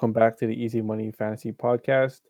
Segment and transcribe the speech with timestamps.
[0.00, 2.22] Welcome back to the Easy Money Fantasy Podcast.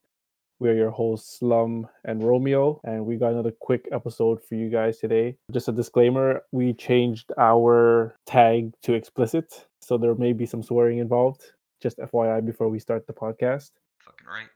[0.59, 4.69] We are your hosts, Slum and Romeo, and we got another quick episode for you
[4.69, 5.37] guys today.
[5.53, 10.99] Just a disclaimer we changed our tag to explicit, so there may be some swearing
[10.99, 11.45] involved.
[11.81, 13.71] Just FYI before we start the podcast.
[14.05, 14.49] Fucking right.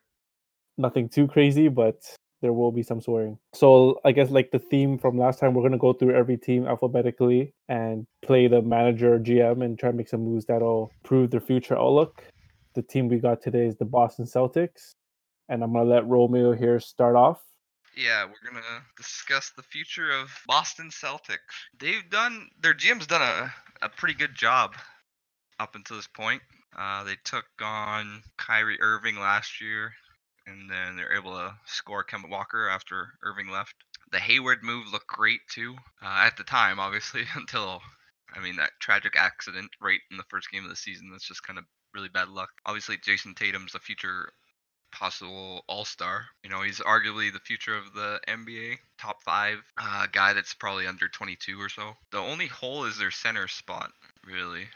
[0.76, 2.02] Nothing too crazy, but
[2.42, 3.38] there will be some swearing.
[3.52, 6.66] So I guess like the theme from last time, we're gonna go through every team
[6.66, 11.40] alphabetically and play the manager GM and try to make some moves that'll prove their
[11.40, 12.24] future outlook.
[12.74, 14.94] The team we got today is the Boston Celtics,
[15.48, 17.40] and I'm gonna let Romeo here start off.
[17.96, 21.38] Yeah, we're gonna discuss the future of Boston Celtics.
[21.78, 24.74] They've done their GM's done a, a pretty good job
[25.60, 26.42] up until this point.
[26.76, 29.92] Uh, they took on Kyrie Irving last year,
[30.48, 33.76] and then they're able to score Kemba Walker after Irving left.
[34.10, 37.80] The Hayward move looked great too uh, at the time, obviously, until
[38.34, 41.10] I mean that tragic accident right in the first game of the season.
[41.12, 42.50] That's just kind of really bad luck.
[42.66, 44.32] Obviously, Jayson Tatum's a future
[44.92, 46.26] possible All Star.
[46.42, 50.86] You know, he's arguably the future of the NBA, top five uh, guy that's probably
[50.86, 51.96] under 22 or so.
[52.12, 53.90] The only hole is their center spot,
[54.24, 54.66] really.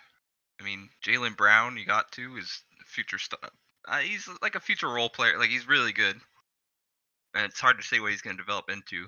[0.61, 3.39] I mean, Jaylen Brown, you got to is future star.
[3.87, 5.39] Uh, he's like a future role player.
[5.39, 6.17] Like he's really good,
[7.35, 9.07] and it's hard to say what he's going to develop into.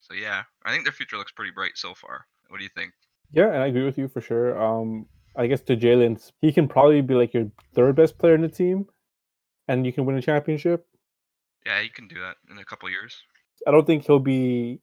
[0.00, 2.26] So yeah, I think their future looks pretty bright so far.
[2.48, 2.92] What do you think?
[3.32, 4.60] Yeah, and I agree with you for sure.
[4.62, 5.06] Um,
[5.36, 8.48] I guess to Jaylen's, he can probably be like your third best player in the
[8.48, 8.86] team,
[9.68, 10.86] and you can win a championship.
[11.64, 13.16] Yeah, you can do that in a couple years.
[13.66, 14.80] I don't think he'll be.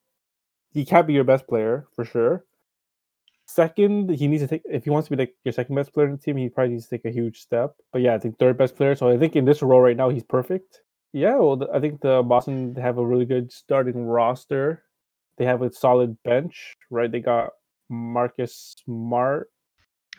[0.72, 2.45] He can't be your best player for sure.
[3.45, 6.08] Second, he needs to take if he wants to be like your second best player
[6.08, 7.73] in the team, he probably needs to take a huge step.
[7.92, 8.95] But yeah, I think third best player.
[8.95, 10.82] So I think in this role right now, he's perfect.
[11.14, 14.83] Yeah, well, I think the Boston have a really good starting roster.
[15.38, 17.11] They have a solid bench, right?
[17.11, 17.49] They got
[17.89, 19.49] Marcus Smart.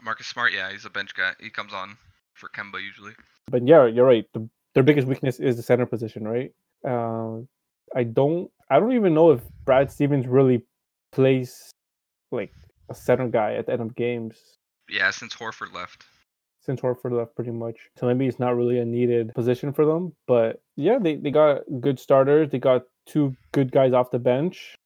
[0.02, 1.32] Marcus Smart, yeah, he's a bench guy.
[1.40, 1.96] He comes on
[2.34, 3.12] for Kemba usually.
[3.50, 4.24] But yeah, you're right.
[4.32, 6.52] The, their biggest weakness is the center position, right?
[6.86, 7.40] Uh,
[7.94, 8.50] I don't.
[8.70, 10.62] I don't even know if Brad Stevens really
[11.12, 11.70] plays
[12.30, 12.52] like
[12.88, 14.38] a center guy at the end of games
[14.88, 16.04] Yeah, since Horford left.
[16.60, 17.76] since Horford left pretty much.
[17.98, 20.12] So maybe it's not really a needed position for them.
[20.28, 22.50] But yeah, they, they got good starters.
[22.50, 24.76] They got two good guys off the bench.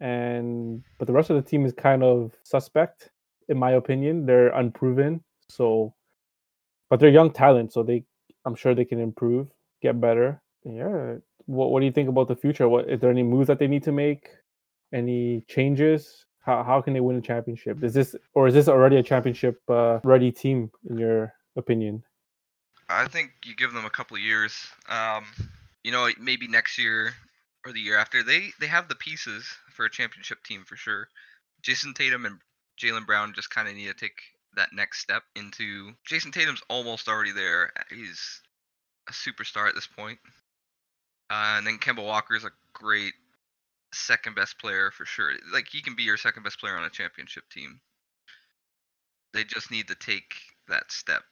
[0.00, 3.10] And but the rest of the team is kind of suspect,
[3.52, 4.26] in my opinion.
[4.26, 5.22] They're unproven.
[5.48, 5.94] So
[6.90, 8.04] but they're young talent, so they
[8.44, 9.48] I'm sure they can improve,
[9.80, 10.42] get better.
[10.62, 11.14] Yeah.
[11.46, 12.68] What what do you think about the future?
[12.68, 14.28] What is there any moves that they need to make?
[14.92, 16.26] Any changes?
[16.40, 17.82] How how can they win a championship?
[17.82, 22.02] Is this or is this already a championship uh, ready team in your opinion?
[22.90, 24.52] I think you give them a couple of years.
[24.88, 25.24] Um,
[25.82, 27.14] you know, maybe next year
[27.64, 28.22] or the year after.
[28.22, 31.08] They they have the pieces for a championship team for sure.
[31.62, 32.38] Jayson Tatum and
[32.80, 34.20] Jaylen Brown just kind of need to take
[34.56, 35.92] that next step into.
[36.08, 37.72] Jayson Tatum's almost already there.
[37.90, 38.40] He's
[39.08, 40.18] a superstar at this point.
[41.30, 43.14] Uh, and then Kemba Walker is a great
[43.94, 45.32] second best player for sure.
[45.52, 47.80] Like he can be your second best player on a championship team.
[49.32, 50.34] They just need to take
[50.68, 51.22] that step.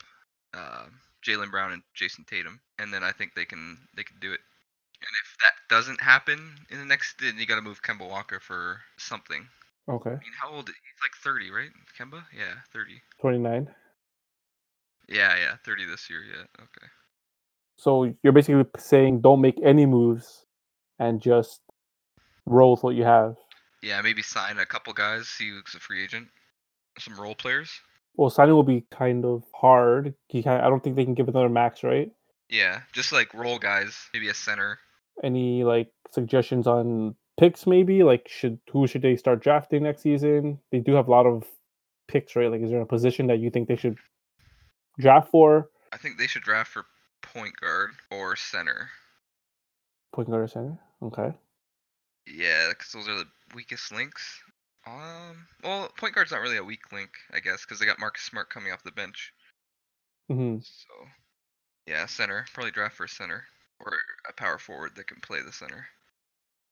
[0.54, 0.86] Uh,
[1.26, 4.40] Jaylen Brown and Jayson Tatum, and then I think they can they can do it.
[5.02, 8.40] And if that doesn't happen in the next, then you got to move Kemba Walker
[8.40, 9.46] for something.
[9.90, 10.10] Okay.
[10.10, 10.68] I mean, how old?
[10.68, 11.70] He's like 30, right?
[11.98, 12.22] Kemba?
[12.36, 13.02] Yeah, 30.
[13.20, 13.68] 29.
[15.08, 16.20] Yeah, yeah, 30 this year.
[16.22, 16.86] Yeah, okay.
[17.76, 20.46] So you're basically saying don't make any moves
[20.98, 21.60] and just
[22.46, 23.36] roll with what you have.
[23.82, 25.26] Yeah, maybe sign a couple guys.
[25.26, 26.28] See who's a free agent.
[26.98, 27.70] Some role players.
[28.16, 30.14] Well, signing will be kind of hard.
[30.30, 32.10] You can I don't think they can give another max, right?
[32.48, 33.96] Yeah, just like role guys.
[34.12, 34.78] Maybe a center.
[35.24, 38.02] Any like suggestions on picks maybe?
[38.02, 40.60] Like should who should they start drafting next season?
[40.70, 41.44] They do have a lot of
[42.06, 42.50] picks, right?
[42.50, 43.97] Like is there a position that you think they should
[44.98, 45.70] draft for?
[45.91, 46.84] I think they should draft for
[47.22, 48.91] point guard or center.
[50.12, 50.78] Point guard or center?
[51.03, 51.32] Okay.
[52.26, 54.41] Yeah, because those are the weakest links.
[54.86, 58.22] Um, well, point guard's not really a weak link, I guess, because they got Marcus
[58.22, 59.32] Smart coming off the bench.
[60.30, 60.59] Mm-hmm.
[60.60, 61.09] So,
[61.86, 62.44] yeah, center.
[62.53, 63.44] Probably draft for a center
[63.80, 63.92] or
[64.28, 65.86] a power forward that can play the center.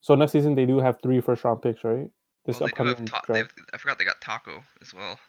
[0.01, 2.09] So next season they do have three first round picks, right?
[2.45, 3.53] This Well, upcoming ta- draft.
[3.73, 5.19] I forgot they got Tacko as well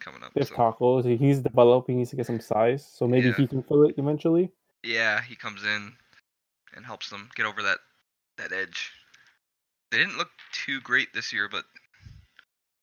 [0.00, 0.32] coming up.
[0.34, 1.04] They have so- tacos.
[1.04, 1.96] He- He's developing.
[1.96, 2.86] He needs to get some size.
[2.86, 3.34] So maybe Yeah.
[3.34, 4.52] he can fill it eventually.
[4.82, 5.96] Yeah, he comes in
[6.74, 7.78] and helps them get over that
[8.38, 8.92] that edge.
[9.90, 11.64] They didn't look too great this year, but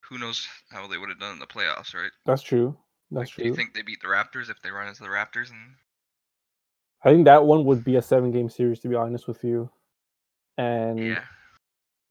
[0.01, 2.11] who knows how they would have done in the playoffs, right?
[2.25, 2.77] That's true.
[3.09, 3.43] That's Do true.
[3.45, 5.49] Do you think they beat the Raptors if they run into the Raptors?
[5.49, 5.75] And
[7.03, 9.71] I think that one would be a seven game series, to be honest with you.
[10.57, 11.23] And yeah,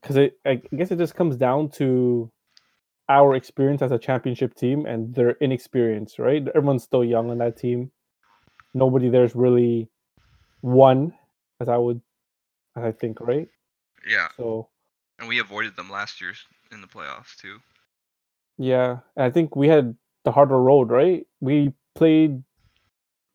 [0.02, 2.31] because it, I guess it just comes down to
[3.08, 6.46] our experience as a championship team and their inexperience, right?
[6.54, 7.93] Everyone's still young on that team.
[8.75, 9.88] nobody there's really
[10.62, 11.12] won,
[11.60, 12.00] as I would,
[12.76, 13.48] as I think, right?
[14.08, 14.69] Yeah, So
[15.19, 16.34] and we avoided them last year
[16.70, 17.58] in the playoffs too.
[18.58, 21.26] yeah, and I think we had the harder road, right?
[21.40, 22.43] We played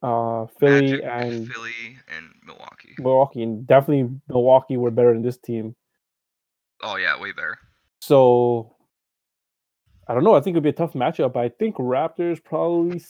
[0.03, 2.95] uh Philly Magic, and Philly and Milwaukee.
[2.97, 5.75] Milwaukee, and definitely Milwaukee were better than this team.
[6.83, 7.57] Oh yeah, way better.
[8.01, 8.75] So
[10.07, 10.35] I don't know.
[10.35, 11.35] I think it'd be a tough matchup.
[11.35, 13.01] I think Raptors probably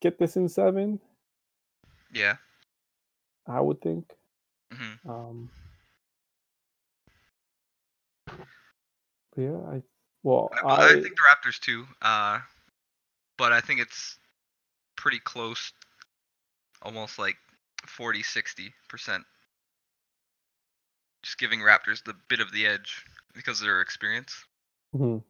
[0.00, 0.98] get this in seven.
[2.12, 2.36] Yeah.
[3.46, 4.04] I would think.
[4.72, 5.50] hmm Um,
[8.26, 9.82] but yeah, I
[10.22, 11.86] well, I, I I, think the Raptors too.
[12.02, 12.40] Uh,
[13.38, 14.18] but I think it's
[14.96, 15.72] pretty close,
[16.82, 17.36] almost like
[17.86, 19.24] 40, 60 percent.
[21.22, 24.44] Just giving Raptors the bit of the edge because of their experience,
[24.94, 25.22] mhm,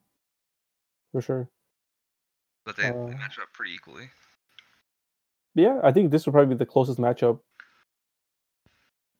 [1.12, 1.48] for sure.
[2.64, 4.08] but they, Uh, they match up pretty equally.
[5.54, 7.40] Yeah, I think this will probably be the closest matchup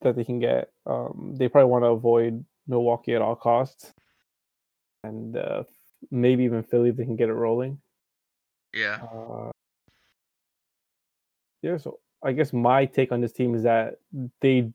[0.01, 0.71] that they can get.
[0.85, 3.93] Um, they probably want to avoid Milwaukee at all costs,
[5.03, 5.63] and uh,
[6.09, 7.81] maybe even Philly if they can get it rolling.
[8.73, 9.03] Yeah.
[9.03, 9.51] Uh,
[11.61, 13.99] yeah, so I guess my take on this team is that
[14.39, 14.71] they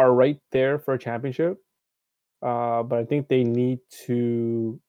[0.00, 1.58] are right there for a championship,
[2.42, 4.80] uh, but I think they need to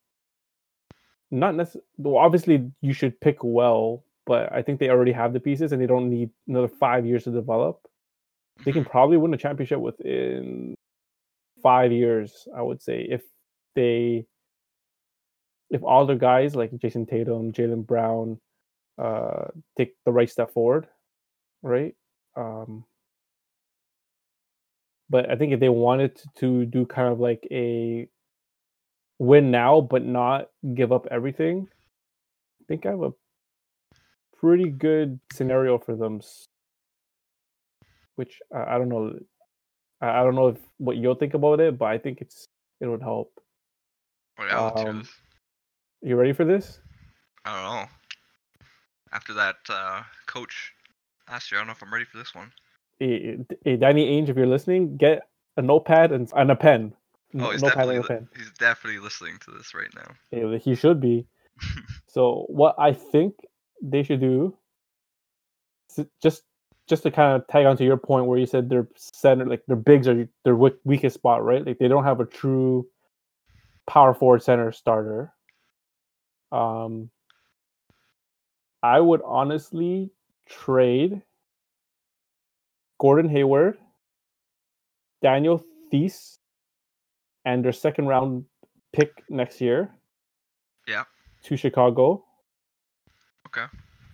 [1.31, 1.87] not necessarily.
[1.97, 5.81] Well, obviously, you should pick well, but I think they already have the pieces and
[5.81, 7.87] they don't need another five years to develop.
[8.65, 8.91] They can Mhm.
[8.91, 10.75] probably win a championship within
[11.63, 13.23] five years, I would say, if
[13.75, 14.27] they
[15.71, 18.39] if all the guys like Jayson Tatum, Jaylen Brown,
[18.97, 19.47] uh,
[19.77, 20.87] take the right step forward,
[21.63, 21.95] right?
[22.35, 22.85] Um,
[25.11, 28.07] but I think if they wanted to, to do kind of like a
[29.19, 31.67] win now, but not give up everything,
[32.61, 33.11] I think I have a
[34.39, 36.21] pretty good scenario for them.
[38.15, 39.19] Which I, I don't know.
[39.99, 42.45] I, I don't know if what you'll think about it, but I think it's
[42.79, 43.33] it would help.
[44.49, 45.07] Else um.
[46.01, 46.79] You ready for this?
[47.45, 47.85] I don't know.
[49.11, 50.73] After that uh, coach
[51.29, 52.51] last year, I don't know if I'm ready for this one.
[53.01, 55.24] Hey, hey, Danny Ainge, if you're listening, get
[55.57, 56.94] a notepad and, and a pen.
[57.33, 58.27] Oh, he's notepad definitely and a pen.
[58.38, 60.57] he's definitely listening to this right now.
[60.59, 61.25] He should be.
[62.07, 63.36] So what I think
[63.81, 64.57] they should do,
[66.21, 66.44] just
[66.89, 69.77] just to kind of tag onto your point where you said their center, like their
[69.77, 71.65] bigs are their weakest spot, right?
[71.65, 72.86] Like they don't have a true
[73.88, 75.31] power forward center starter.
[76.51, 77.09] Um,
[78.83, 80.12] I would honestly
[80.50, 81.21] trade
[83.01, 83.80] Gordon Hayward,
[85.24, 86.38] Daniel Theis,
[87.45, 88.45] and their second round
[88.94, 89.89] pick next year.
[90.88, 91.06] Yeah.
[91.45, 92.24] To Chicago.
[93.48, 93.65] Okay.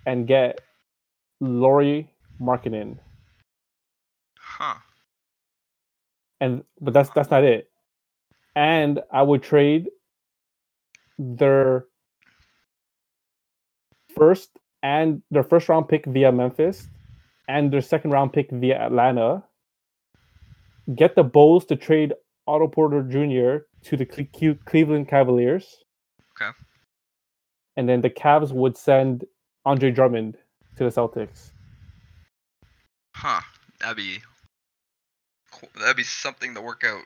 [0.06, 0.62] And get
[1.42, 2.98] Lauri Markkanen.
[4.39, 4.75] Huh.
[6.39, 7.69] And but that's that's not it.
[8.56, 9.89] And I would trade
[11.19, 11.88] their
[14.15, 14.50] first
[14.82, 16.88] and their first round pick via Memphis
[17.48, 19.44] and their second round pick via Atlanta.
[20.96, 22.13] Get the Bulls to trade
[22.48, 23.66] Otto Porter Jr.
[23.89, 25.84] to the Cle- Cle- Cleveland Cavaliers.
[26.39, 26.51] Okay.
[27.75, 29.25] And then the Cavs would send
[29.66, 30.38] Andre Drummond
[30.77, 31.51] to the Celtics.
[33.16, 33.42] Huh.
[33.80, 34.20] That'd be.
[35.51, 35.70] cool.
[35.80, 37.04] That'd be something to work out.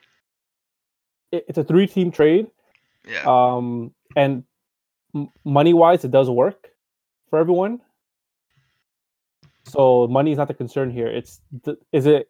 [1.32, 2.48] It's a three team trade.
[3.08, 3.24] Yeah.
[3.26, 4.44] Um, and
[5.44, 6.70] money wise, it does work
[7.30, 7.82] for everyone.
[9.66, 11.08] So money is not the concern here.
[11.08, 12.28] It's the, is it?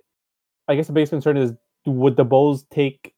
[0.67, 1.53] I guess the biggest concern is
[1.85, 3.13] would the Bulls take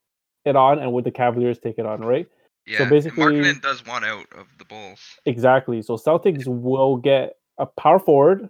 [0.45, 2.27] it on and would the Cavaliers take it on, right?
[2.65, 2.79] yeah.
[2.79, 4.99] So basically- Markkanen does want out of the Bulls.
[5.25, 5.81] Exactly.
[5.81, 8.49] So Celtics will get a power forward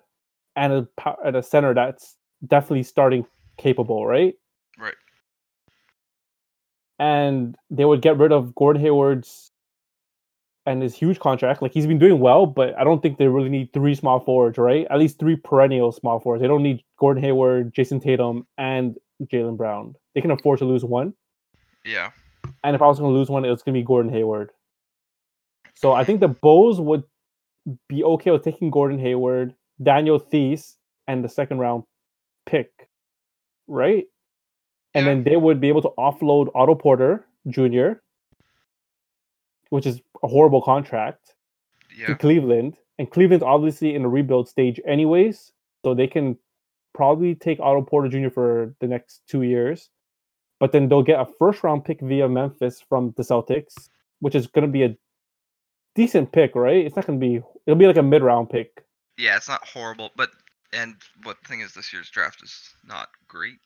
[0.56, 0.88] and a
[1.26, 2.16] and a center that's
[2.48, 3.26] definitely starting
[3.58, 4.36] capable, right?
[4.78, 4.94] Right.
[7.00, 9.52] And they would get rid of Gordon Hayward's
[10.66, 11.62] and his huge contract.
[11.62, 14.58] Like he's been doing well, but I don't think they really need three small forwards,
[14.58, 14.88] right?
[14.90, 16.42] At least three perennial small forwards.
[16.42, 19.96] They don't need Gordon Hayward, Jayson Tatum, and Jaylen Brown.
[20.16, 21.14] They can afford to lose one.
[21.86, 22.12] Yeah.
[22.64, 24.52] And if I was going to lose one, it was going to be Gordon Hayward.
[25.76, 27.04] So I think the Bulls would
[27.90, 30.78] be okay with taking Gordon Hayward, Daniel Theis,
[31.08, 31.84] and the second round
[32.46, 32.90] pick,
[33.68, 34.06] right?
[34.94, 35.14] And Yeah.
[35.14, 37.94] then they would be able to offload Otto Porter Jr.,
[39.74, 41.34] which is a horrible contract,
[41.90, 42.14] to Yeah.
[42.14, 42.78] Cleveland.
[43.00, 45.52] And Cleveland's obviously in a rebuild stage, anyways.
[45.84, 46.38] So they can
[46.94, 48.30] probably take Otto Porter Jr.
[48.30, 49.90] for the next two years.
[50.60, 53.74] But then they'll get a first round pick via Memphis from the Celtics,
[54.20, 54.96] which is going to be a
[55.96, 56.86] decent pick, right?
[56.86, 58.86] It's not going to be, it'll be like a mid round pick.
[59.18, 59.38] Yeah.
[59.38, 60.30] It's not horrible, but
[60.72, 63.60] And what the thing is, this year's draft is not great,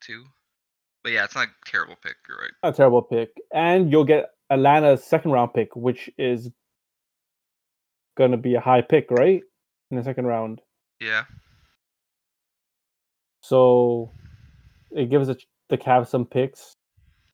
[0.00, 0.24] too.
[1.02, 2.16] But yeah, it's not a terrible pick.
[2.28, 2.52] You're right.
[2.62, 6.50] Not a terrible pick, and you'll get Atlanta's second round pick, which is
[8.16, 9.42] going to be a high pick, right?
[9.90, 10.60] In the second round.
[11.00, 11.24] Yeah.
[13.42, 14.12] So
[14.90, 15.38] it gives the,
[15.68, 16.76] the Cavs some picks.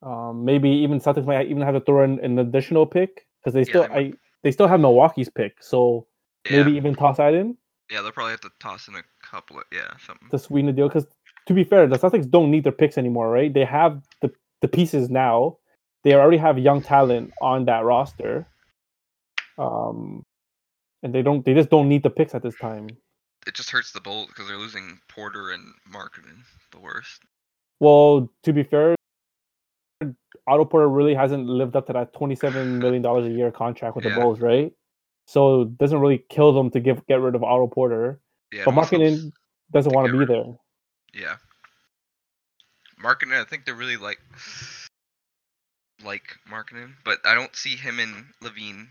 [0.02, 3.60] Um, maybe even Celtics might even have to throw in an additional pick because they
[3.60, 4.14] Yeah, still they might.
[4.14, 6.06] I they still have Milwaukee's pick, so
[6.48, 6.58] Yeah.
[6.58, 7.56] maybe even toss that in
[7.90, 10.28] Yeah, they'll probably have to toss in a couple of yeah something.
[10.30, 10.88] to sweeten the deal.
[10.88, 11.06] Because
[11.46, 13.52] to be fair, the Celtics don't need their picks anymore, right?
[13.52, 14.30] They have the
[14.60, 15.58] the pieces now.
[16.06, 18.46] They already have young talent on that roster.
[19.58, 20.22] Um,
[21.02, 21.44] and they don't.
[21.44, 22.90] They just don't need the picks at this time.
[23.44, 27.22] It just hurts the Bulls because they're losing Porter and Markkanen the worst.
[27.80, 28.94] Well, to be fair,
[30.46, 34.04] Otto Porter really hasn't lived up to that twenty-seven million dollars a year contract with
[34.04, 34.14] Yeah.
[34.14, 34.72] the Bulls, right?
[35.26, 38.20] So it doesn't really kill them to give get rid of Otto Porter.
[38.52, 39.32] Yeah, but Markkanen
[39.72, 40.44] doesn't want to be rid there.
[41.12, 41.36] Yeah.
[43.02, 44.18] Markkanen, I think they're really like
[46.04, 48.88] like Markkanen, but I don't see him and LaVine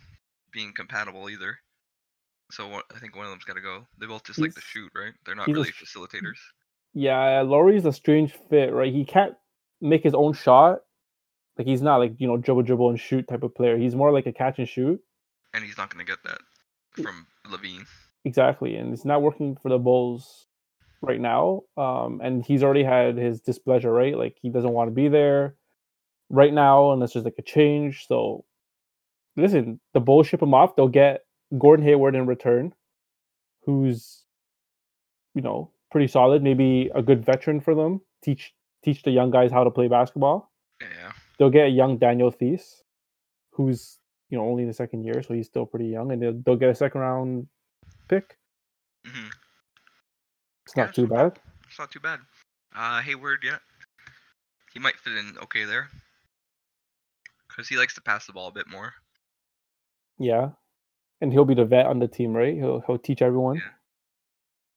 [0.51, 1.59] being compatible either.
[2.51, 3.85] So I think one of them's got to go.
[4.00, 5.13] They both just like to shoot, right?
[5.25, 6.38] They're not he's a really facilitators.
[6.93, 8.93] Yeah, Lauri's a strange fit, right?
[8.93, 9.33] He can't
[9.81, 10.79] make his own shot.
[11.57, 13.77] Like he's not like you know dribble, dribble and shoot type of player.
[13.77, 15.01] He's more like a catch and shoot.
[15.53, 16.39] and he's not going to get that
[16.91, 17.85] from LaVine.
[18.25, 20.47] Exactly, and it's not working for the Bulls
[21.01, 21.62] right now.
[21.77, 24.17] Um, and he's already had his displeasure, right?
[24.17, 25.55] Like he doesn't want to be there
[26.29, 28.08] right now, unless there's like a change.
[28.08, 28.46] So,
[29.36, 30.75] listen, the Bulls ship him off.
[30.75, 31.25] They'll get
[31.58, 32.74] Gordon Hayward in return,
[33.65, 34.24] who's,
[35.34, 36.44] you know, pretty solid.
[36.44, 38.01] Maybe a good veteran for them.
[38.24, 38.53] Teach
[38.84, 40.51] teach the young guys how to play basketball.
[40.82, 41.12] Yeah.
[41.38, 42.84] They'll get a young Daniel Theis,
[43.51, 46.34] who's you know only in the second year, so he's still pretty young, and they'll,
[46.46, 47.48] they'll get a second round
[48.08, 48.38] pick.
[49.05, 49.27] hmm
[50.65, 51.39] It's Yeah, not too bad.
[51.67, 52.20] It's not too bad.
[52.75, 53.58] Uh, Hayward, yeah.
[54.74, 55.89] He might fit in okay there.
[57.55, 58.93] Because he likes to pass the ball a bit more.
[60.17, 60.50] Yeah,
[61.21, 62.55] and he'll be the vet on the team, right?
[62.55, 63.55] He'll he'll teach everyone.
[63.55, 63.62] Yeah.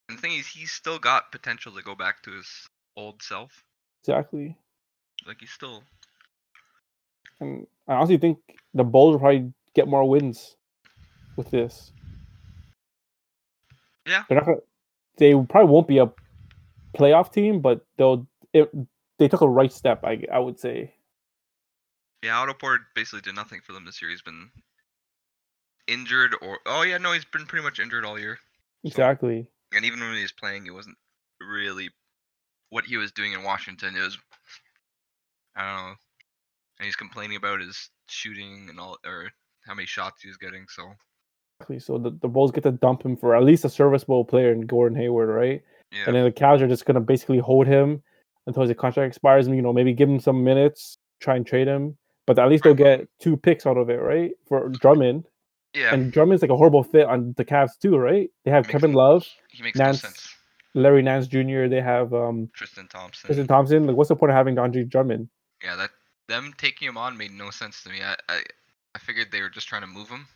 [0.08, 2.48] And the thing is, he's still got potential to go back to his
[2.96, 3.64] old self.
[4.02, 4.56] Exactly.
[5.26, 5.82] Like, he's still.
[7.40, 8.38] And I honestly think
[8.74, 10.56] the Bulls will probably get more wins
[11.36, 11.92] with this.
[14.06, 14.22] Yeah.
[14.28, 14.58] They're not gonna,
[15.18, 16.10] they probably won't be a
[16.96, 18.70] playoff team, but they'll it,
[19.18, 20.04] they took a right step.
[20.04, 20.94] I I would say.
[22.22, 24.10] Yeah, Otto Porter basically did nothing for them this year.
[24.10, 24.50] He's been
[25.86, 26.58] injured or.
[26.66, 28.38] Oh, yeah, no, he's been pretty much injured all year.
[28.84, 29.46] Exactly.
[29.74, 30.96] And even when he was playing, it wasn't
[31.40, 31.90] really
[32.70, 33.94] what he was doing in Washington.
[33.96, 34.18] It was.
[35.56, 35.94] I don't know.
[36.78, 39.30] And he's complaining about his shooting and all, or
[39.66, 40.66] how many shots he was getting.
[40.68, 40.94] So,
[41.60, 41.80] Exactly.
[41.80, 44.62] So the, the Bulls get to dump him for at least a serviceable player in
[44.62, 45.62] Gordon Hayward, right?
[45.92, 46.04] yeah.
[46.06, 48.02] And then the Cavs are just gonna basically hold him
[48.46, 51.66] until his contract expires, and you know maybe give him some minutes, try and trade
[51.66, 51.96] him.
[52.28, 54.32] But at least they'll get two picks out of it, right?
[54.46, 55.24] For Drummond,
[55.74, 55.92] yeah.
[55.94, 58.30] and Drummond's like a horrible fit on the Cavs too, right?
[58.44, 60.34] They have Kevin Love, he makes Nance, no sense.
[60.74, 61.66] Larry Nance Jr.
[61.66, 63.26] They have um Tristan Thompson.
[63.28, 63.86] Tristan Thompson.
[63.86, 65.28] Like, what's the point of having Andre Drummond?
[65.64, 65.90] Yeah, that
[66.28, 68.02] them taking him on made no sense to me.
[68.02, 68.42] I, I,
[68.94, 70.26] I figured they were just trying to move him.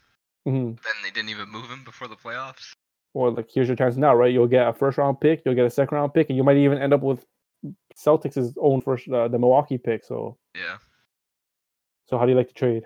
[0.45, 2.73] hmm Then they didn't even move him before the playoffs.
[3.15, 4.33] Or like, here's your chance now, right?
[4.33, 6.57] You'll get a first round pick, you'll get a second round pick, and you might
[6.57, 7.27] even end up with
[7.95, 10.03] Celtics' own first, uh, the Milwaukee pick.
[10.05, 10.79] So, Yeah,
[12.13, 12.83] so how do you like to trade?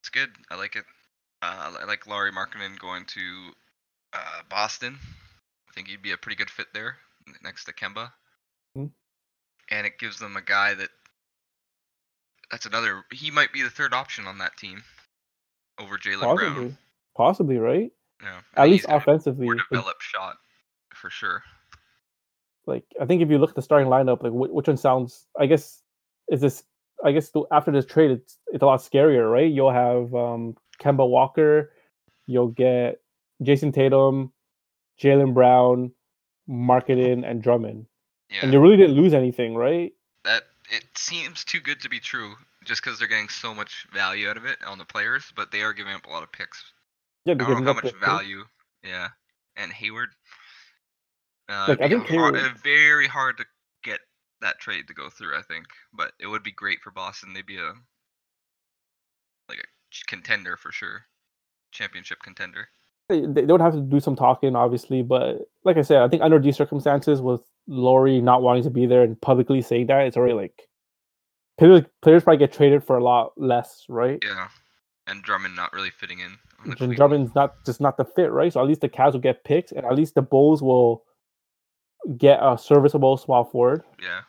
[0.00, 0.30] it's good.
[0.50, 0.84] I like it.
[1.40, 3.20] Uh, I like Lauri Markkanen going to
[4.12, 4.98] uh, Boston.
[5.70, 6.96] I think he'd be a pretty good fit there
[7.44, 8.10] next to Kemba.
[8.76, 8.90] Mhm.
[9.70, 10.88] And it gives them a guy that.
[12.50, 13.04] That's another.
[13.12, 14.82] He might be the third option on that team
[15.80, 16.76] over Jaylen Brown.
[17.16, 17.90] possibly, right?
[18.20, 19.46] Yeah, At least he's got a offensively.
[19.46, 20.36] more developed shot
[20.92, 21.42] for sure.
[22.66, 25.26] like, I think if you look at the starting lineup, like which one sounds?
[25.38, 25.82] I guess
[26.30, 26.64] is this?
[27.04, 29.50] I guess the, after this trade, it's it's a lot scarier, right?
[29.50, 31.72] You'll have um Kemba Walker,
[32.26, 33.00] you'll get
[33.42, 34.32] Jayson Tatum,
[35.00, 35.92] Jaylen Brown,
[36.48, 37.86] Markkanen, and Drummond.
[38.30, 38.40] Yeah.
[38.42, 39.92] And you really didn't lose anything, right?
[40.24, 42.34] that it seems too good to be true
[42.64, 45.60] just because they're getting so much value out of it on the players, but they
[45.60, 46.64] are giving up a lot of picks.
[47.26, 48.44] Yeah, I because don't know how much value.
[48.82, 49.08] Yeah,
[49.56, 50.08] and Hayward.
[51.48, 53.44] Uh, Like, I think hard, Hayward- very hard to
[54.44, 55.36] that trade to go through.
[55.36, 57.32] I think, but it would be great for Boston.
[57.32, 57.72] They'd be a
[59.48, 61.06] like a contender for sure,
[61.72, 62.68] championship contender.
[63.08, 66.22] They, they would have to do some talking, obviously, but like I said, I think
[66.22, 70.16] under these circumstances, with Lauri not wanting to be there and publicly saying that, it's
[70.16, 70.68] already like
[71.58, 74.22] players, players probably get traded for a lot less, right?
[74.24, 74.48] Yeah,
[75.06, 76.38] and Drummond not really fitting in.
[76.80, 78.50] And Drummond's not just not the fit, right?
[78.50, 81.04] So at least the Cavs will get picks, and at least the Bulls will
[82.16, 83.82] get a serviceable small forward.
[84.02, 84.22] Yeah,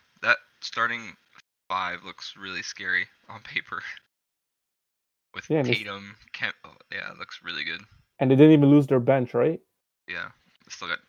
[0.62, 1.16] starting
[1.70, 3.82] five looks really scary on paper.
[5.34, 7.82] With Yeah, Tatum, Kemp, oh, yeah, it looks really good.
[8.20, 9.60] And they didn't even lose their bench, right?
[10.08, 10.28] Yeah,
[10.66, 11.00] they still got.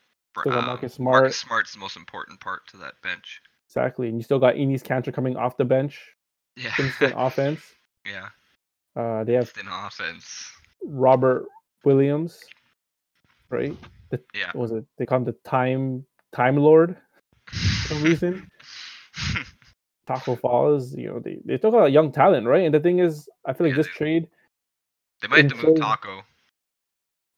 [0.41, 1.23] Still got um, Marcus Smart.
[1.23, 3.41] Marcus Smart's the most important part to that bench.
[3.69, 4.09] Exactly.
[4.09, 6.01] And you still got Enes Kanter coming off the bench.
[6.57, 6.73] Yeah.
[6.79, 7.61] Instant offense.
[8.05, 8.29] yeah.
[8.97, 10.51] Uh, they have Instant offense.
[10.85, 11.47] Robert
[11.85, 12.41] Williams,
[13.51, 13.77] right?
[14.11, 14.47] The, Yeah.
[14.55, 14.85] what was it?
[14.99, 16.97] They call him the time time lord
[17.47, 17.57] for
[17.89, 18.51] some reason.
[20.09, 22.65] Tacko Falls, you know, they, they got a young talent, right?
[22.65, 24.29] And the thing is, I feel like Yeah, this they- trade
[25.23, 26.23] they might have to move Tacko.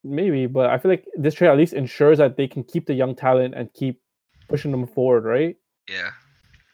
[0.04, 2.94] maybe, but I feel like this trade at least ensures that they can keep the
[2.94, 4.00] young talent and keep
[4.48, 5.56] pushing them forward, right?
[5.88, 6.10] Yeah.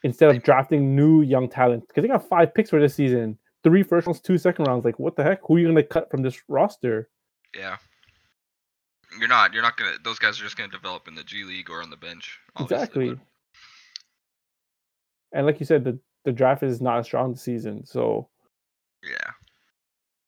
[0.03, 1.87] Instead They- of drafting new young talent.
[1.87, 3.37] Because they got five picks for this season.
[3.63, 4.85] Three first rounds, two second rounds.
[4.85, 5.39] Like, what the heck?
[5.47, 7.09] Who are you gonna cut from this roster?
[7.55, 7.77] Yeah.
[9.17, 9.53] You're not.
[9.53, 9.93] You're not gonna.
[10.03, 12.37] Those guys are just gonna develop in the G League or on the bench.
[12.59, 13.09] Exactly.
[13.15, 13.19] but-
[15.35, 17.85] And like you said, the, the draft is not as strong this season.
[17.85, 18.29] So
[19.03, 19.31] Yeah.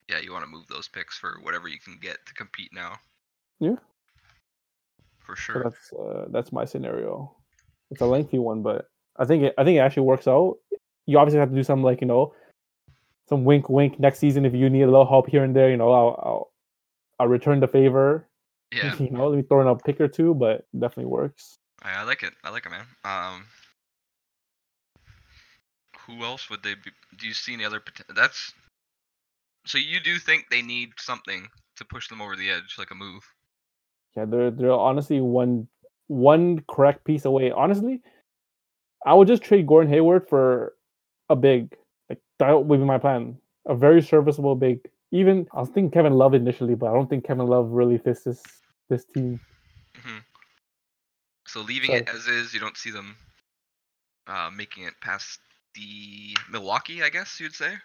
[0.09, 2.93] Yeah, you want to move those picks for whatever you can get to compete now.
[3.59, 3.75] Yeah.
[5.19, 5.63] For So sure.
[5.63, 7.35] that's uh, that's my scenario.
[7.91, 8.85] It's a lengthy one, but
[9.17, 10.57] I think it, I think it actually works out.
[11.05, 12.33] You obviously have to do some like you know,
[13.27, 15.69] some wink wink next season if you need a little help here and there.
[15.69, 16.51] You know, I'll I'll,
[17.19, 18.27] I'll return the favor.
[18.71, 18.95] Yeah.
[18.99, 21.57] You know, let me throw in a pick or two, but definitely works.
[21.83, 22.33] I, I like it.
[22.43, 22.85] I like it, man.
[23.03, 23.45] Um.
[26.07, 26.91] Who else would they be?
[27.17, 27.79] Do you see any other?
[27.79, 28.53] poten- That's.
[29.65, 32.95] So you do think they need something to push them over the edge, like a
[32.95, 33.23] move?
[34.15, 35.67] Yeah, they're they're honestly one
[36.07, 37.51] one correct piece away.
[37.51, 38.01] Honestly,
[39.05, 40.73] I would just trade Gordon Hayward for
[41.29, 41.75] a big.
[42.09, 43.37] Like that would be my plan.
[43.67, 44.79] A very serviceable big.
[45.11, 48.23] Even I was thinking Kevin Love initially, but I don't think Kevin Love really fits
[48.23, 48.41] this
[48.89, 49.39] this team.
[50.01, 50.19] hmm
[51.45, 53.17] So leaving So- it as is, you don't see them
[54.27, 55.39] uh, making it past
[55.77, 57.75] the Milwaukee, I guess you'd say.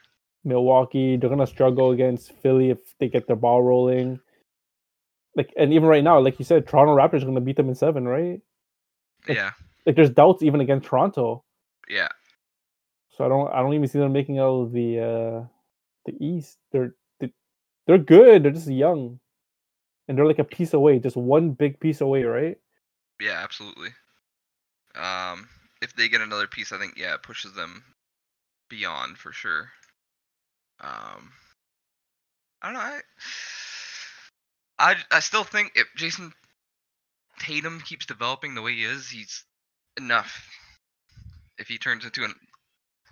[0.44, 4.18] Milwaukee, they're gonna struggle against Philly if they get their ball rolling.
[5.36, 7.74] Like and even right now, like you said, Toronto Raptors are gonna beat them in
[7.74, 8.40] seven, right?
[9.28, 9.52] Like- Yeah.
[9.86, 11.44] Like there's doubts even against Toronto.
[11.88, 12.08] Yeah.
[13.16, 15.46] So I don't I don't even see them making out of the uh
[16.06, 16.58] the East.
[16.72, 17.32] They're they,
[17.86, 18.42] they're good.
[18.42, 19.20] They're just young,
[20.08, 22.58] and they're like a piece away, just one big piece away, right?
[23.20, 23.90] Yeah, absolutely.
[24.94, 25.48] Um,
[25.82, 27.82] if they get another piece, I think yeah, it pushes them
[28.70, 29.68] beyond for sure.
[30.80, 31.32] Um,
[32.62, 32.80] I don't know.
[32.80, 33.00] I,
[34.92, 36.32] I, I still think if Jayson
[37.40, 39.44] Tatum keeps developing the way he is, he's
[39.98, 40.48] enough.
[41.58, 42.34] If he turns into an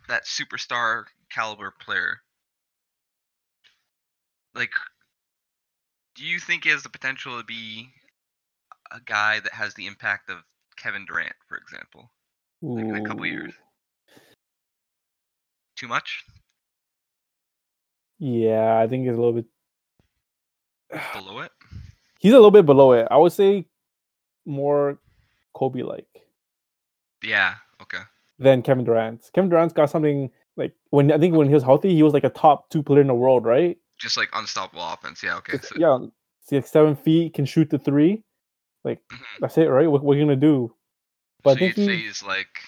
[0.08, 2.20] that superstar caliber player,
[4.54, 4.72] like,
[6.14, 7.90] do you think he has the potential to be
[8.92, 10.38] a guy that has the impact of
[10.76, 12.10] Kevin Durant, for example?
[12.62, 13.52] Like in a couple years.
[15.76, 16.24] Too much?
[18.18, 19.46] Yeah, I think it's a little bit.
[21.14, 21.52] Below it?
[22.18, 23.08] He's a little bit below it.
[23.10, 23.66] I would say
[24.44, 24.98] more
[25.54, 26.06] Kobe like
[27.22, 27.54] Yeah.
[27.80, 28.00] Okay.
[28.38, 29.30] than Kevin Durant.
[29.32, 32.24] Kevin Durant's got something like when I think when he was healthy, he was like
[32.24, 33.78] a top two player in the world, right?
[33.98, 35.22] Just like unstoppable offense.
[35.22, 35.36] Yeah.
[35.38, 35.58] Okay.
[35.62, 35.98] So, yeah,
[36.42, 38.22] he's like seven feet, can shoot the three.
[38.86, 38.98] mhm.
[39.40, 39.90] That's it, right?
[39.90, 40.74] What, what are you gonna do?
[41.42, 42.60] But I think he- he's like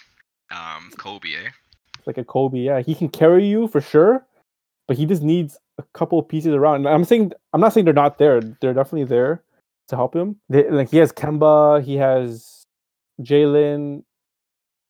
[0.51, 1.51] um Kobe, eh?
[2.07, 2.59] like a Kobe.
[2.59, 4.27] Yeah, he can carry you for sure,
[4.89, 6.77] but he just needs a couple pieces around.
[6.87, 8.41] And I'm saying I'm not saying they're not there.
[8.41, 9.43] They're definitely there
[9.89, 10.37] to help him.
[10.49, 12.65] They, like he has Kemba, he has
[13.23, 14.03] Jaylen.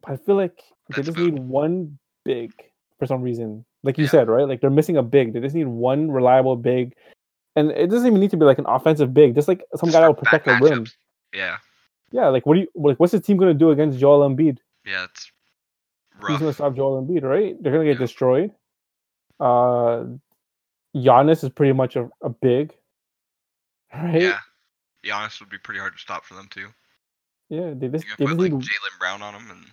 [0.06, 2.52] I feel like they just about- need one big
[2.98, 3.64] for some reason.
[3.84, 4.10] Like you Yeah.
[4.10, 4.46] said, right?
[4.48, 5.32] Like they're missing a big.
[5.32, 6.94] They just need one reliable big.
[7.56, 9.92] And it doesn't even need to be like an offensive big, just like some Just
[9.96, 10.86] guy that will protect the rim.
[11.34, 11.58] Yeah.
[12.12, 12.98] Yeah, like what do you like?
[13.00, 14.58] What's his team gonna do against Joel Embiid?
[14.84, 15.04] Yeah.
[15.04, 15.30] It's
[16.16, 16.40] Who's rough.
[16.40, 17.56] gonna stop Joel Embiid, right?
[17.62, 17.98] They're gonna get Yeah.
[18.06, 18.50] destroyed.
[19.40, 20.04] Uh,
[20.94, 22.74] Giannis is pretty much a, a big,
[23.94, 24.20] right?
[24.22, 24.38] Yeah.
[25.04, 26.68] Giannis would be pretty hard to stop for them too.
[27.48, 29.64] Yeah, they just they put like need Jaylen Brown on him, and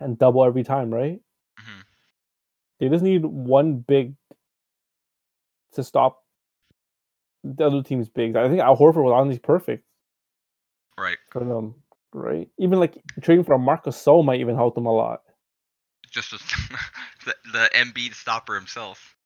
[0.00, 1.20] and double every time, right?
[1.60, 1.84] Mhm.
[2.80, 4.14] They just need one big
[5.72, 6.24] to stop
[7.44, 8.36] the other team's bigs.
[8.36, 9.84] I think Al Horford was honestly perfect
[10.98, 11.74] right, them,
[12.12, 12.48] right?
[12.58, 15.22] Even like trading for a Marc Gasol might even help them a lot.
[16.10, 16.40] just as
[17.24, 19.16] the the Embiid stopper himself.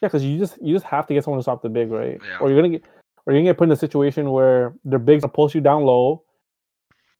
[0.00, 2.20] Yeah, because you just you just have to get someone to stop the big, right?
[2.26, 2.38] Yeah.
[2.38, 2.84] Or you're gonna get
[3.26, 6.24] or you're gonna get put in a situation where their bigs post you down low.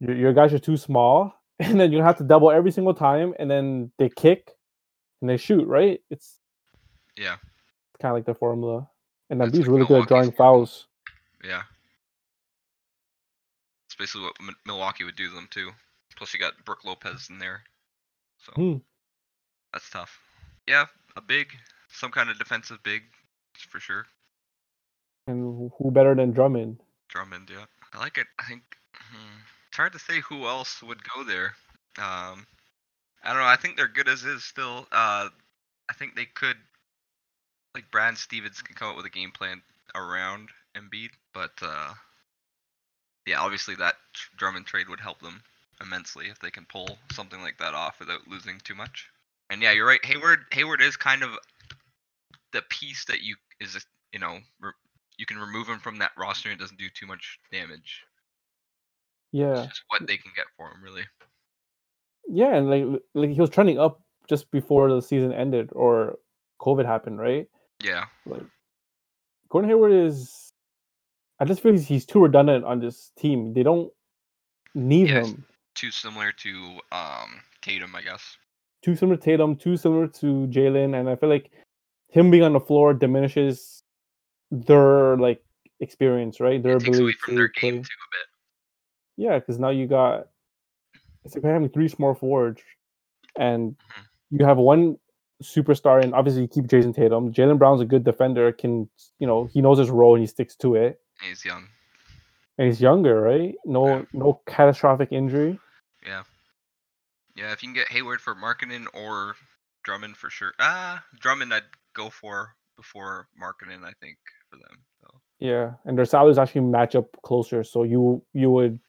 [0.00, 2.94] Your, your guys are too small, and then you're gonna have to double every single
[2.94, 4.52] time, and then they kick
[5.20, 6.00] and they shoot, right?
[6.10, 6.38] It's
[7.16, 7.34] Yeah.
[7.34, 8.88] It's kind of like the formula.
[9.30, 10.86] And Embiid's like really good at drawing fouls.
[11.44, 11.62] Yeah.
[13.98, 15.70] Basically what M- Milwaukee would do to them too.
[16.16, 17.62] Plus you got Brook Lopez in there,
[18.38, 18.76] so Hmm.
[19.72, 20.18] that's tough.
[20.66, 21.48] Yeah, a big,
[21.88, 23.02] some kind of defensive big,
[23.70, 24.06] for sure.
[25.26, 26.80] And who better than Drummond?
[27.08, 27.66] Drummond, yeah.
[27.92, 28.26] I like it.
[28.38, 28.62] I think
[28.94, 31.54] hmm, it's hard to say who else would go there.
[31.98, 32.46] Um,
[33.22, 33.44] I don't know.
[33.48, 34.86] I think they're good as is still.
[34.90, 35.28] Uh,
[35.88, 36.56] I think they could,
[37.74, 39.62] like Brad Stevens can come up with a game plan
[39.94, 41.92] around Embiid, but uh,
[43.28, 43.94] yeah, obviously that
[44.36, 45.42] Drummond trade would help them
[45.80, 49.08] immensely if they can pull something like that off without losing too much.
[49.50, 50.04] And yeah, you're right.
[50.04, 51.30] Hayward, Hayward is kind of
[52.52, 54.72] the piece that you is you know re-
[55.18, 58.02] you can remove him from that roster and it doesn't do too much damage.
[59.32, 61.02] Yeah, It's just what they can get for him, really.
[62.28, 66.18] yeah, and like like he was trending up just before the season ended or
[66.60, 67.46] COVID happened, right?
[67.82, 68.42] Yeah, Like
[69.48, 70.47] Gordon Hayward is,
[71.40, 73.54] I just feel he's, he's too redundant on this team.
[73.54, 73.92] They don't
[74.74, 75.30] need Yes.
[75.30, 75.44] him.
[75.74, 78.36] too similar to um Tatum, I guess.
[78.82, 81.50] Too similar to Tatum, too similar to Jaylen, and I feel like
[82.08, 83.82] him being on the floor diminishes
[84.50, 85.42] their like
[85.80, 86.60] experience, right?
[86.62, 87.70] Their It takes away from their play.
[87.70, 88.26] too a bit.
[89.16, 90.28] Yeah, because now you got
[91.24, 92.62] it's like having three small forwards,
[93.36, 94.04] and Mhm.
[94.30, 94.98] you have one
[95.42, 97.32] superstar, and obviously you keep Jayson Tatum.
[97.32, 98.50] Jaylen Brown's a good defender.
[98.52, 98.88] Can
[99.20, 101.00] you know he knows his role and he sticks to it.
[101.20, 101.68] And He's young.
[102.58, 103.54] And he's younger, right?
[103.64, 104.04] No, Yeah.
[104.12, 105.58] no catastrophic injury.
[106.04, 106.24] Yeah.
[107.34, 109.36] Yeah, if you can get Hayward for Markkanen or
[109.84, 110.52] Drummond for sure.
[110.58, 111.62] Ah, Drummond I'd
[111.94, 114.18] go for before Markkanen, I think,
[114.50, 114.84] for them.
[115.00, 118.80] So Yeah, and their salaries actually match up closer, so you you would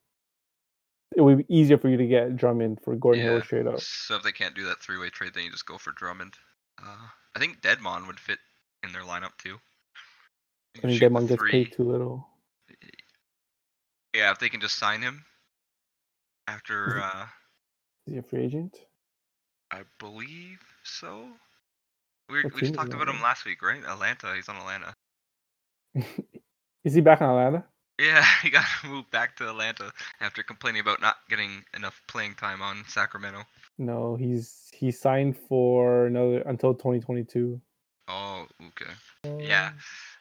[1.16, 3.28] it would be easier for you to get Drummond for Gordon Yeah.
[3.30, 3.80] Hayward straight up.
[3.80, 6.34] So if they can't do that three-way trade, then you just go for Drummond.
[6.80, 8.38] Uh, I think Dedmon would fit
[8.84, 9.60] in their lineup too.
[10.82, 12.26] You I can think shoot Dedmon gets paid too little.
[14.14, 15.24] Yeah, if they can just sign him
[16.48, 17.26] after, uh,
[18.06, 18.76] Is he a free agent?
[19.70, 21.26] I believe so.
[22.28, 23.82] We we just talked about him last week, right?
[23.84, 24.34] Atlanta.
[24.34, 24.94] He's on Atlanta.
[26.84, 27.64] Is he back in Atlanta?
[28.00, 32.62] Yeah, he got moved back to Atlanta after complaining about not getting enough playing time
[32.62, 33.42] on Sacramento.
[33.78, 37.60] No, he's he signed for another until 2022.
[38.08, 39.44] Oh, okay.
[39.44, 39.72] Yeah.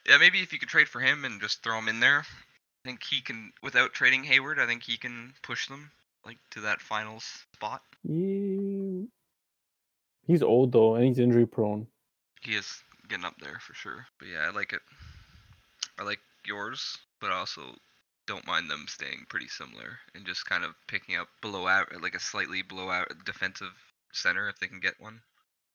[0.08, 2.88] Yeah, maybe if you could trade for him and just throw him in there, I
[2.88, 5.92] think he can without trading Hayward, I think he can push them
[6.26, 7.82] like to that finals spot.
[8.08, 9.08] He,
[10.26, 11.88] he's old though, and he's injury prone.
[12.42, 14.06] He is getting up there for sure.
[14.18, 14.82] But yeah, I like it.
[16.00, 17.62] I like yours, but I also
[18.28, 22.16] don't mind them staying pretty similar and just kind of picking up below average, like
[22.16, 23.74] a slightly below average defensive
[24.14, 25.20] center if they can get one,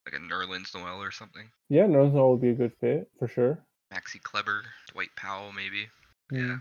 [0.06, 1.50] like a Nerlens Noel or something.
[1.68, 3.58] Yeah, Nerlens Noel would be a good fit for sure.
[3.94, 5.88] Maxi Kleber, Dwight Powell maybe.
[6.33, 6.48] Mm.
[6.48, 6.57] Yeah.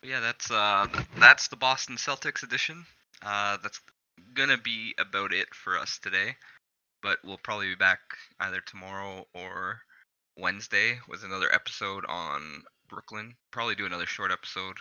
[0.00, 0.86] But yeah, that's uh
[1.18, 2.86] that's the Boston Celtics edition.
[3.22, 3.80] Uh that's
[4.34, 6.36] gonna be about it for us today.
[7.02, 8.00] But we'll probably be back
[8.40, 9.80] either tomorrow or
[10.38, 13.34] Wednesday with another episode on Brooklyn.
[13.50, 14.76] Probably do another short episode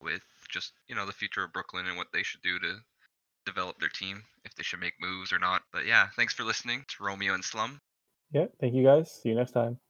[0.00, 2.76] with just, you know, the future of Brooklyn and what they should do to
[3.44, 5.62] develop their team, if they should make moves or not.
[5.72, 6.80] But yeah, thanks for listening.
[6.82, 7.80] It's Romeo and Slum.
[8.32, 9.10] Yeah, thank you guys.
[9.10, 9.78] See you next time.